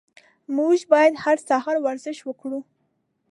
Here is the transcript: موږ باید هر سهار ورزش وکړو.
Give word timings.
موږ 0.57 0.77
باید 0.91 1.13
هر 1.23 1.37
سهار 1.47 1.75
ورزش 1.85 2.17
وکړو. 2.23 2.59